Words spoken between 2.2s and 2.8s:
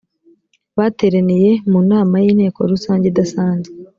y inteko